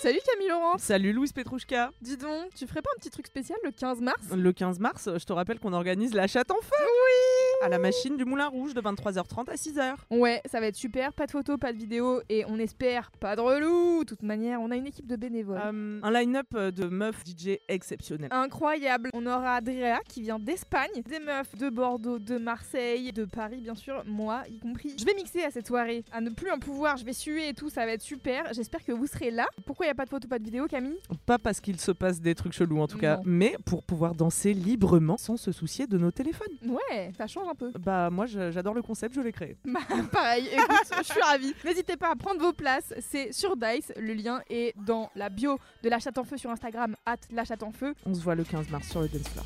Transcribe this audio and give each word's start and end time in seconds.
Salut 0.00 0.20
Camille 0.24 0.48
Laurent. 0.48 0.78
Salut 0.78 1.12
Louise 1.12 1.32
Petrouchka. 1.32 1.90
Dis 2.00 2.16
donc, 2.16 2.54
tu 2.54 2.68
ferais 2.68 2.82
pas 2.82 2.90
un 2.96 3.00
petit 3.00 3.10
truc 3.10 3.26
spécial 3.26 3.58
le 3.64 3.72
15 3.72 4.00
mars? 4.00 4.20
Le 4.32 4.52
15 4.52 4.78
mars, 4.78 5.08
je 5.12 5.24
te 5.24 5.32
rappelle 5.32 5.58
qu'on 5.58 5.72
organise 5.72 6.14
la 6.14 6.28
chatte 6.28 6.52
en 6.52 6.60
feu. 6.62 6.76
Oui 6.78 7.37
À 7.60 7.68
la 7.68 7.80
machine 7.80 8.16
du 8.16 8.24
Moulin 8.24 8.46
Rouge 8.46 8.72
de 8.72 8.80
23h30 8.80 9.50
à 9.50 9.54
6h. 9.56 9.96
Ouais, 10.10 10.40
ça 10.46 10.60
va 10.60 10.66
être 10.66 10.76
super, 10.76 11.12
pas 11.12 11.26
de 11.26 11.32
photos, 11.32 11.58
pas 11.58 11.72
de 11.72 11.78
vidéos 11.78 12.20
et 12.28 12.44
on 12.46 12.56
espère 12.56 13.10
pas 13.18 13.34
de 13.34 13.40
relou. 13.40 14.04
De 14.04 14.08
toute 14.08 14.22
manière, 14.22 14.60
on 14.60 14.70
a 14.70 14.76
une 14.76 14.86
équipe 14.86 15.08
de 15.08 15.16
bénévoles. 15.16 15.60
Euh, 15.64 16.00
un 16.00 16.10
line-up 16.12 16.56
de 16.56 16.84
meufs 16.86 17.24
DJ 17.26 17.58
exceptionnel. 17.66 18.28
Incroyable 18.32 19.10
On 19.12 19.26
aura 19.26 19.56
Adrea 19.56 19.98
qui 20.08 20.22
vient 20.22 20.38
d'Espagne, 20.38 21.02
des 21.08 21.18
meufs 21.18 21.56
de 21.56 21.68
Bordeaux, 21.68 22.20
de 22.20 22.38
Marseille, 22.38 23.12
de 23.12 23.24
Paris 23.24 23.60
bien 23.60 23.74
sûr, 23.74 24.04
moi 24.06 24.44
y 24.48 24.60
compris. 24.60 24.94
Je 24.96 25.04
vais 25.04 25.14
mixer 25.14 25.42
à 25.42 25.50
cette 25.50 25.66
soirée, 25.66 26.04
à 26.12 26.20
ne 26.20 26.30
plus 26.30 26.52
en 26.52 26.60
pouvoir, 26.60 26.96
je 26.96 27.04
vais 27.04 27.12
suer 27.12 27.48
et 27.48 27.54
tout, 27.54 27.70
ça 27.70 27.84
va 27.84 27.92
être 27.92 28.02
super. 28.02 28.52
J'espère 28.52 28.84
que 28.84 28.92
vous 28.92 29.08
serez 29.08 29.32
là. 29.32 29.46
Pourquoi 29.66 29.86
il 29.86 29.88
y 29.88 29.92
a 29.92 29.96
pas 29.96 30.04
de 30.04 30.10
photos, 30.10 30.28
pas 30.30 30.38
de 30.38 30.44
vidéos 30.44 30.68
Camille? 30.68 30.98
Pas 31.26 31.38
parce 31.38 31.60
qu'il 31.60 31.80
se 31.80 31.90
passe 31.90 32.20
des 32.20 32.36
trucs 32.36 32.52
chelous 32.52 32.80
en 32.80 32.86
tout 32.86 32.98
cas, 32.98 33.20
mais 33.24 33.56
pour 33.64 33.82
pouvoir 33.82 34.14
danser 34.14 34.54
librement 34.54 35.16
sans 35.16 35.36
se 35.36 35.50
soucier 35.50 35.88
de 35.88 35.98
nos 35.98 36.12
téléphones. 36.12 36.46
Ouais, 36.64 37.10
ça 37.18 37.26
change 37.26 37.47
un 37.48 37.54
peu. 37.54 37.72
Bah 37.78 38.10
moi 38.10 38.26
j'adore 38.26 38.74
le 38.74 38.82
concept, 38.82 39.14
je 39.14 39.20
l'ai 39.20 39.32
créé. 39.32 39.56
Bah, 39.64 39.80
pareil, 40.10 40.48
écoute, 40.52 40.92
je 40.98 41.02
suis 41.04 41.20
ravie. 41.20 41.54
N'hésitez 41.64 41.96
pas 41.96 42.10
à 42.10 42.16
prendre 42.16 42.40
vos 42.40 42.52
places, 42.52 42.94
c'est 43.00 43.32
sur 43.32 43.56
Dice, 43.56 43.92
le 43.96 44.14
lien 44.14 44.40
est 44.48 44.74
dans 44.86 45.10
la 45.14 45.28
bio 45.28 45.58
de 45.82 45.88
la 45.88 45.98
chatte 45.98 46.18
en 46.18 46.24
feu 46.24 46.36
sur 46.36 46.50
Instagram, 46.50 46.96
at 47.06 47.16
la 47.30 47.44
chatte 47.44 47.62
en 47.62 47.72
feu. 47.72 47.94
On 48.06 48.14
se 48.14 48.20
voit 48.20 48.34
le 48.34 48.44
15 48.44 48.70
mars 48.70 48.88
sur 48.88 49.00
le 49.00 49.08
dance 49.08 49.28
floor. 49.28 49.44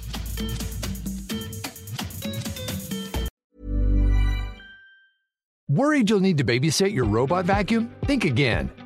Worried 5.68 6.10
you'll 6.10 6.20
need 6.20 6.36
to 6.38 6.44
babysit 6.44 6.92
your 6.92 7.06
robot 7.06 7.46
vacuum? 7.46 7.90
Think 8.06 8.24
again. 8.24 8.68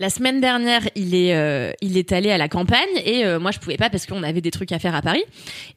La 0.00 0.10
semaine 0.10 0.40
dernière, 0.40 0.82
il 0.96 1.14
est, 1.14 1.34
euh, 1.34 1.72
il 1.80 1.96
est 1.96 2.12
allé 2.12 2.30
à 2.30 2.38
la 2.38 2.48
campagne 2.48 2.80
et 3.04 3.24
euh, 3.24 3.38
moi 3.38 3.52
je 3.52 3.58
pouvais 3.60 3.76
pas 3.76 3.90
parce 3.90 4.06
qu'on 4.06 4.22
avait 4.22 4.40
des 4.40 4.50
trucs 4.50 4.72
à 4.72 4.78
faire 4.78 4.94
à 4.94 5.02
Paris. 5.02 5.22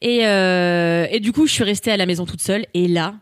Et, 0.00 0.26
euh, 0.26 1.06
et 1.10 1.20
du 1.20 1.32
coup, 1.32 1.46
je 1.46 1.52
suis 1.52 1.64
restée 1.64 1.92
à 1.92 1.96
la 1.96 2.06
maison 2.06 2.26
toute 2.26 2.42
seule. 2.42 2.66
Et 2.74 2.88
là, 2.88 3.14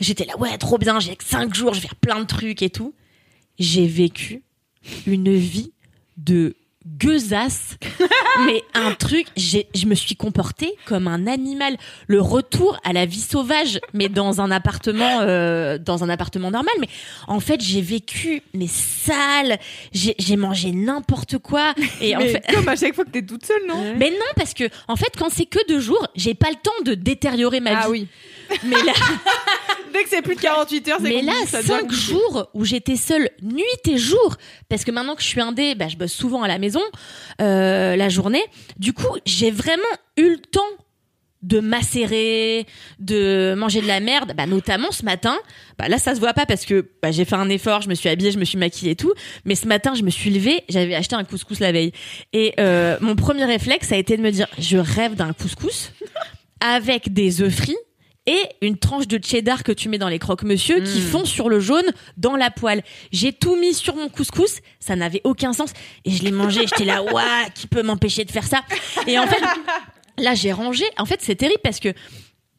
j'étais 0.00 0.24
là, 0.24 0.36
ouais, 0.38 0.56
trop 0.58 0.78
bien, 0.78 0.98
j'ai 0.98 1.14
que 1.14 1.24
cinq 1.24 1.54
jours, 1.54 1.74
je 1.74 1.80
vais 1.80 1.86
faire 1.86 1.96
plein 1.96 2.20
de 2.20 2.26
trucs 2.26 2.62
et 2.62 2.70
tout. 2.70 2.94
J'ai 3.58 3.86
vécu 3.86 4.42
une 5.06 5.34
vie 5.34 5.72
de 6.16 6.56
gueusasse, 6.86 7.76
mais 8.46 8.62
un 8.74 8.92
truc, 8.92 9.26
j'ai, 9.36 9.68
je 9.74 9.86
me 9.86 9.94
suis 9.94 10.16
comportée 10.16 10.74
comme 10.86 11.08
un 11.08 11.26
animal. 11.26 11.76
Le 12.06 12.20
retour 12.20 12.78
à 12.84 12.92
la 12.92 13.06
vie 13.06 13.20
sauvage, 13.20 13.80
mais 13.92 14.08
dans 14.08 14.40
un 14.40 14.50
appartement, 14.50 15.20
euh, 15.20 15.78
dans 15.78 16.04
un 16.04 16.08
appartement 16.08 16.50
normal. 16.50 16.74
Mais 16.80 16.88
en 17.26 17.40
fait, 17.40 17.60
j'ai 17.60 17.80
vécu 17.80 18.42
mais 18.52 18.66
sale. 18.66 19.58
J'ai, 19.92 20.36
mangé 20.36 20.72
n'importe 20.72 21.38
quoi. 21.38 21.74
Et 22.00 22.16
en 22.16 22.18
Mais 22.18 22.28
fait, 22.28 22.44
comme 22.52 22.68
à 22.68 22.76
chaque 22.76 22.94
fois 22.94 23.04
que 23.04 23.10
t'es 23.10 23.22
toute 23.22 23.46
seule, 23.46 23.62
non 23.68 23.94
mais 23.96 24.10
non, 24.10 24.26
parce 24.36 24.54
que 24.54 24.64
en 24.88 24.96
fait, 24.96 25.12
quand 25.16 25.30
c'est 25.30 25.46
que 25.46 25.58
deux 25.68 25.80
jours, 25.80 26.06
j'ai 26.14 26.34
pas 26.34 26.48
le 26.50 26.56
temps 26.56 26.84
de 26.84 26.94
détériorer 26.94 27.60
ma 27.60 27.70
vie. 27.70 27.76
Ah 27.82 27.90
oui. 27.90 28.08
Mais 28.64 28.82
là, 28.82 28.92
Dès 29.94 30.02
que 30.02 30.08
c'est 30.08 30.22
plus 30.22 30.34
de 30.34 30.40
48 30.40 30.88
heures, 30.88 30.98
c'est 31.00 31.08
mais 31.08 31.22
là, 31.22 31.32
compliqué, 31.32 31.50
ça 31.50 31.58
devient 31.58 31.68
cinq 31.68 31.80
compliqué. 31.82 32.02
jours 32.02 32.50
où 32.52 32.64
j'étais 32.64 32.96
seule 32.96 33.30
nuit 33.42 33.62
et 33.88 33.96
jour, 33.96 34.36
parce 34.68 34.84
que 34.84 34.90
maintenant 34.90 35.14
que 35.14 35.22
je 35.22 35.28
suis 35.28 35.40
indé, 35.40 35.76
bah, 35.76 35.86
je 35.86 35.96
bosse 35.96 36.12
souvent 36.12 36.42
à 36.42 36.48
la 36.48 36.58
maison 36.58 36.80
euh, 37.40 37.94
la 37.94 38.08
journée. 38.08 38.42
Du 38.76 38.92
coup, 38.92 39.16
j'ai 39.24 39.52
vraiment 39.52 39.82
eu 40.16 40.30
le 40.30 40.38
temps 40.38 40.60
de 41.42 41.60
macérer, 41.60 42.66
de 42.98 43.54
manger 43.56 43.82
de 43.82 43.86
la 43.86 44.00
merde, 44.00 44.32
bah, 44.36 44.46
notamment 44.46 44.90
ce 44.90 45.04
matin. 45.04 45.36
Bah, 45.78 45.88
là, 45.88 45.98
ça 45.98 46.14
se 46.14 46.20
voit 46.20 46.32
pas 46.32 46.46
parce 46.46 46.64
que 46.64 46.90
bah, 47.02 47.12
j'ai 47.12 47.24
fait 47.24 47.36
un 47.36 47.48
effort, 47.48 47.82
je 47.82 47.88
me 47.88 47.94
suis 47.94 48.08
habillée, 48.08 48.32
je 48.32 48.38
me 48.38 48.44
suis 48.44 48.58
maquillée 48.58 48.92
et 48.92 48.96
tout. 48.96 49.12
Mais 49.44 49.54
ce 49.54 49.68
matin, 49.68 49.94
je 49.94 50.02
me 50.02 50.10
suis 50.10 50.30
levée, 50.30 50.64
j'avais 50.68 50.94
acheté 50.96 51.14
un 51.14 51.24
couscous 51.24 51.60
la 51.60 51.70
veille. 51.70 51.92
Et 52.32 52.54
euh, 52.58 52.96
mon 53.00 53.14
premier 53.14 53.44
réflexe 53.44 53.92
a 53.92 53.96
été 53.96 54.16
de 54.16 54.22
me 54.22 54.30
dire, 54.32 54.48
je 54.58 54.78
rêve 54.78 55.14
d'un 55.14 55.32
couscous 55.34 55.92
avec 56.60 57.12
des 57.12 57.42
œufs 57.42 57.54
frits 57.54 57.76
et 58.26 58.40
une 58.62 58.78
tranche 58.78 59.06
de 59.06 59.22
cheddar 59.22 59.62
que 59.62 59.72
tu 59.72 59.88
mets 59.88 59.98
dans 59.98 60.08
les 60.08 60.18
croque-monsieur 60.18 60.80
qui 60.80 61.00
fond 61.00 61.24
sur 61.24 61.48
le 61.48 61.60
jaune 61.60 61.84
dans 62.16 62.36
la 62.36 62.50
poêle. 62.50 62.82
J'ai 63.12 63.32
tout 63.32 63.56
mis 63.56 63.74
sur 63.74 63.96
mon 63.96 64.08
couscous, 64.08 64.60
ça 64.80 64.96
n'avait 64.96 65.20
aucun 65.24 65.52
sens 65.52 65.72
et 66.04 66.10
je 66.10 66.22
l'ai 66.22 66.32
mangé, 66.32 66.60
j'étais 66.66 66.84
là 66.84 67.02
ouah, 67.02 67.50
qui 67.54 67.66
peut 67.66 67.82
m'empêcher 67.82 68.24
de 68.24 68.30
faire 68.30 68.46
ça? 68.46 68.62
Et 69.06 69.18
en 69.18 69.26
fait 69.26 69.42
là 70.18 70.34
j'ai 70.34 70.52
rangé. 70.52 70.84
En 70.98 71.06
fait, 71.06 71.20
c'est 71.20 71.34
terrible 71.34 71.60
parce 71.62 71.80
que 71.80 71.92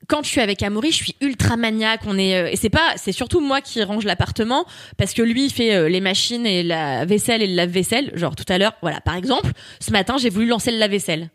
quand 0.07 0.23
je 0.23 0.29
suis 0.29 0.41
avec 0.41 0.61
Amaury, 0.61 0.91
je 0.91 0.97
suis 0.97 1.15
ultra 1.21 1.57
maniaque. 1.57 2.01
On 2.05 2.17
est 2.17 2.35
euh, 2.35 2.51
et 2.51 2.55
c'est 2.55 2.69
pas, 2.69 2.93
c'est 2.97 3.11
surtout 3.11 3.39
moi 3.39 3.61
qui 3.61 3.83
range 3.83 4.05
l'appartement 4.05 4.65
parce 4.97 5.13
que 5.13 5.21
lui 5.21 5.45
il 5.45 5.51
fait 5.51 5.73
euh, 5.73 5.89
les 5.89 6.01
machines 6.01 6.45
et 6.45 6.61
la 6.63 7.05
vaisselle 7.05 7.41
et 7.41 7.47
le 7.47 7.55
lave-vaisselle. 7.55 8.11
Genre 8.13 8.35
tout 8.35 8.45
à 8.49 8.57
l'heure, 8.57 8.73
voilà. 8.81 9.01
Par 9.01 9.15
exemple, 9.15 9.51
ce 9.79 9.91
matin 9.91 10.17
j'ai 10.17 10.29
voulu 10.29 10.47
lancer 10.47 10.71
le 10.71 10.77
lave-vaisselle. 10.77 11.29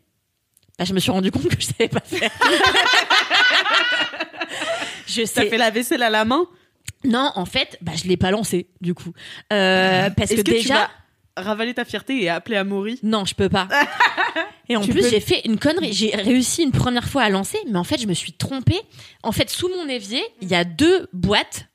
Bah, 0.79 0.85
je 0.85 0.95
me 0.95 1.01
suis 1.01 1.11
rendu 1.11 1.31
compte 1.31 1.49
que 1.49 1.61
je 1.61 1.67
savais 1.67 1.89
pas 1.89 2.01
faire. 2.01 2.31
je 5.15 5.25
sais. 5.25 5.49
fait 5.49 5.59
la 5.59 5.71
vaisselle 5.71 6.03
à 6.03 6.11
la 6.11 6.25
main? 6.25 6.47
Non, 7.05 7.31
en 7.35 7.45
fait, 7.47 7.79
bah 7.81 7.93
je 7.95 8.09
l'ai 8.09 8.17
pas 8.17 8.31
lancé 8.31 8.69
du 8.81 8.95
coup 8.95 9.13
Euh, 9.53 10.11
parce 10.11 10.31
que, 10.35 10.41
déjà. 10.43 10.91
ravaler 11.37 11.73
ta 11.75 11.85
fierté 11.85 12.23
et 12.23 12.29
appeler 12.29 12.57
Amaury? 12.57 12.99
Non, 13.03 13.25
je 13.25 13.35
peux 13.35 13.49
pas. 13.49 13.69
Et 14.69 14.77
en 14.77 14.83
Tu 14.83 14.93
plus, 14.93 15.03
peux- 15.03 15.09
j'ai 15.11 15.21
fait 15.21 15.41
une 15.47 15.59
connerie. 15.59 15.93
J'ai 15.93 16.15
réussi 16.15 16.63
une 16.63 16.71
première 16.73 17.09
fois 17.09 17.23
à 17.23 17.29
lancer, 17.31 17.59
mais 17.69 17.79
en 17.79 17.83
fait, 17.85 18.01
je 18.01 18.07
me 18.07 18.15
suis 18.15 18.33
trompée. 18.33 18.81
En 19.25 19.33
fait, 19.33 19.51
sous 19.51 19.69
mon 19.69 19.89
évier, 19.89 20.23
il 20.43 20.49
y 20.49 20.55
a 20.55 20.63
deux 20.65 21.09
boîtes 21.13 21.67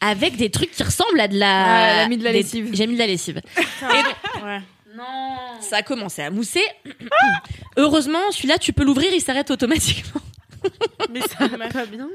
avec 0.00 0.36
des 0.36 0.50
trucs 0.50 0.70
qui 0.70 0.82
ressemblent 0.82 1.20
à 1.20 1.28
de 1.28 1.36
la. 1.38 2.02
Ah, 2.04 2.08
mis 2.08 2.16
de 2.16 2.24
la 2.24 2.32
des- 2.32 2.38
lessive. 2.38 2.70
J'ai 2.72 2.86
mis 2.86 2.94
de 2.94 2.98
la 3.00 3.06
lessive. 3.06 3.40
Et 3.82 4.96
Non. 4.96 5.04
ça 5.60 5.78
a 5.78 5.82
commencé 5.82 6.22
à 6.22 6.30
mousser. 6.30 6.62
Heureusement, 7.76 8.30
celui-là, 8.30 8.58
tu 8.58 8.72
peux 8.72 8.84
l'ouvrir, 8.84 9.10
il 9.12 9.20
s'arrête 9.20 9.50
automatiquement. 9.50 10.20
Mais 11.12 11.20
ça 11.20 11.46
va 11.46 11.68
pas 11.68 11.86
bien. 11.86 12.08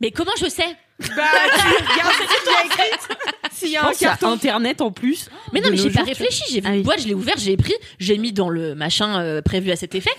Mais 0.00 0.10
comment 0.10 0.32
je 0.40 0.48
sais? 0.48 0.64
Bah, 1.00 1.06
tu 1.06 1.60
regardes 1.92 2.12
ce 2.12 2.44
qu'il 2.44 2.52
y 2.52 2.56
a 2.56 2.66
écrit. 2.66 3.06
S'il 3.52 3.68
y 3.68 3.72
Je 3.72 3.76
a 3.78 3.82
un 3.84 3.88
pense 3.88 3.98
carton. 3.98 4.30
Internet 4.32 4.80
en 4.80 4.90
plus. 4.92 5.28
Mais 5.52 5.60
non, 5.60 5.66
De 5.66 5.70
mais 5.72 5.76
nos 5.78 5.82
j'ai 5.84 5.90
pas 5.90 6.00
jours, 6.00 6.04
tu- 6.04 6.08
réfléchi. 6.22 6.42
J'ai 6.50 6.60
vu 6.60 6.66
Ah 6.66 6.70
une 6.72 6.76
oui. 6.78 6.82
boîte, 6.82 7.00
je 7.02 7.08
l'ai 7.08 7.14
ouvert, 7.14 7.36
j'ai 7.38 7.56
pris, 7.56 7.74
j'ai 7.98 8.16
mis 8.18 8.32
dans 8.32 8.48
le 8.50 8.74
machin 8.74 9.20
euh, 9.20 9.40
prévu 9.42 9.70
à 9.70 9.76
cet 9.76 9.94
effet. 9.94 10.10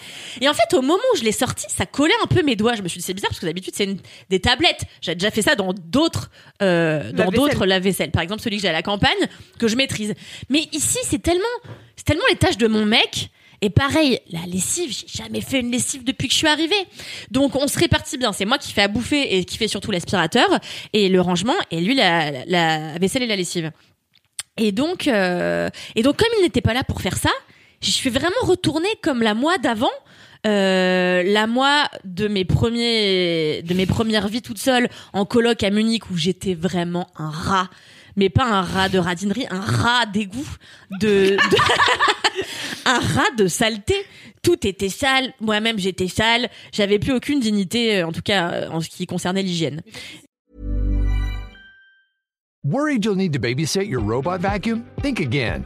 Et 0.42 0.50
en 0.50 0.54
fait, 0.54 0.74
au 0.76 0.82
moment 0.82 1.00
où 1.14 1.18
je 1.18 1.24
l'ai 1.24 1.32
sorti, 1.32 1.66
ça 1.70 1.86
collait 1.86 2.14
un 2.24 2.28
peu 2.28 2.42
mes 2.44 2.56
doigts. 2.56 2.74
Je 2.76 2.82
me 2.82 2.88
suis 2.88 3.00
dit 3.00 3.06
c'est 3.06 3.14
bizarre 3.14 3.30
parce 3.30 3.40
que 3.40 3.46
d'habitude 3.46 3.74
c'est 3.76 3.86
une- 3.86 4.00
des 4.30 4.40
tablettes. 4.40 4.82
J'ai 5.02 5.14
déjà 5.16 5.30
fait 5.32 5.42
ça 5.44 5.56
dans 5.56 5.74
d'autres, 5.74 6.32
euh, 6.62 7.12
dans 7.12 7.26
Lave-vaisselle. 7.26 7.34
d'autres 7.34 7.66
lave-vaisselle. 7.66 8.12
Par 8.12 8.22
exemple, 8.24 8.42
celui 8.42 8.58
que 8.58 8.62
j'ai 8.64 8.70
à 8.70 8.74
la 8.74 8.84
campagne 8.84 9.12
que 9.60 9.68
je 9.68 9.76
maîtrise. 9.76 10.14
Mais 10.50 10.68
ici, 10.72 10.98
c'est 11.04 11.22
tellement, 11.22 11.44
c'est 11.96 12.06
tellement 12.06 12.24
les 12.30 12.38
tâches 12.38 12.58
de 12.58 12.68
mon 12.68 12.86
mec. 12.86 13.30
Et 13.64 13.70
pareil, 13.70 14.20
la 14.32 14.40
lessive, 14.48 14.92
j'ai 14.92 15.06
jamais 15.24 15.42
fait 15.42 15.60
une 15.60 15.72
lessive 15.72 16.04
depuis 16.04 16.28
que 16.28 16.34
je 16.34 16.38
suis 16.40 16.48
arrivée. 16.48 16.84
Donc 17.30 17.56
on 17.56 17.68
se 17.68 17.78
répartit 17.78 18.18
bien. 18.18 18.34
C'est 18.34 18.46
moi 18.46 18.58
qui 18.58 18.74
fais 18.74 18.82
à 18.82 18.88
bouffer 18.88 19.38
et 19.38 19.46
qui 19.46 19.58
fait 19.58 19.68
surtout 19.68 19.92
l'aspirateur 19.92 20.50
et 20.94 21.10
le 21.10 21.22
rangement, 21.22 21.54
et 21.70 21.80
lui 21.80 21.94
la, 21.94 22.44
la- 22.46 22.98
vaisselle 22.98 23.22
et 23.24 23.28
la 23.28 23.36
lessive. 23.36 23.72
Et 24.58 24.72
donc, 24.72 25.08
euh, 25.08 25.70
et 25.96 26.02
donc 26.04 26.18
comme 26.18 26.28
il 26.40 26.44
n'était 26.44 26.62
pas 26.62 26.74
là 26.74 26.84
pour 26.84 27.02
faire 27.02 27.18
ça, 27.18 27.30
je 27.82 27.92
suis 27.92 28.10
vraiment 28.10 28.32
retournée 28.44 28.90
comme 29.02 29.22
la 29.22 29.34
moi 29.36 29.58
d'avant. 29.60 29.90
Euh, 30.48 31.22
la 31.22 31.46
moi 31.46 31.88
de 32.04 32.28
mes 32.28 32.46
premiers 32.46 33.62
de 33.62 33.76
mes 33.76 33.86
premières 33.86 34.28
vies 34.28 34.42
toute 34.42 34.58
seule 34.58 34.90
en 35.14 35.24
coloc 35.24 35.62
à 35.62 35.70
Munich 35.70 36.10
où 36.10 36.18
j'étais 36.18 36.56
vraiment 36.56 37.06
un 37.16 37.30
rat 37.30 37.70
mais 38.16 38.30
pas 38.30 38.46
un 38.46 38.62
rat 38.62 38.90
de 38.90 39.00
radinerie 39.00 39.46
un 39.50 39.60
rat 39.60 40.06
d'égout 40.06 40.48
de, 41.00 41.38
un 42.86 43.00
rat 43.00 43.32
de 43.38 43.48
saleté 43.48 43.96
tout 44.42 44.66
était 44.68 44.90
sale 44.90 45.34
moi-même 45.40 45.80
j'étais 45.80 46.08
sale 46.08 46.50
j'avais 46.72 47.00
plus 47.00 47.14
aucune 47.14 47.40
dignité 47.40 48.00
euh, 48.00 48.08
en 48.08 48.12
tout 48.12 48.22
cas 48.22 48.52
euh, 48.52 48.70
en 48.70 48.82
ce 48.82 48.90
qui 48.90 49.06
concernait 49.06 49.44
l'hygiène 49.44 49.82
Worried 52.64 53.04
you'll 53.04 53.16
need 53.16 53.34
to 53.34 53.40
babysit 53.40 53.88
your 53.88 54.02
robot 54.02 54.42
vacuum? 54.42 54.86
Think 55.02 55.20
again. 55.20 55.66